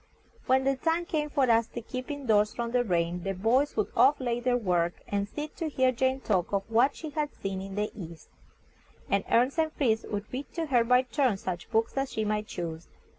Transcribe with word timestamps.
When 0.47 0.63
the 0.63 0.77
time 0.77 1.05
came 1.05 1.29
for 1.29 1.47
us 1.51 1.67
to 1.67 1.79
keep 1.81 2.09
in 2.09 2.25
doors 2.25 2.55
from 2.55 2.71
the 2.71 2.83
rain, 2.83 3.21
the 3.21 3.35
boys 3.35 3.77
would 3.77 3.91
oft 3.95 4.19
lay 4.19 4.39
by 4.39 4.43
their 4.45 4.57
work, 4.57 4.95
and 5.07 5.27
sit 5.27 5.55
to 5.57 5.69
hear 5.69 5.91
Jane 5.91 6.21
talk 6.21 6.51
of 6.51 6.63
what 6.69 6.95
she 6.95 7.11
had 7.11 7.35
seen 7.35 7.61
in 7.61 7.75
the 7.75 7.91
East, 7.93 8.29
and 9.11 9.23
Ernest 9.29 9.59
and 9.59 9.71
Fritz 9.71 10.03
would 10.05 10.25
read 10.33 10.51
to 10.55 10.65
her 10.65 10.83
by 10.83 11.03
turns 11.03 11.41
such 11.41 11.69
books 11.69 11.95
as 11.97 12.11
she 12.11 12.25
might 12.25 12.47
choose. 12.47 12.87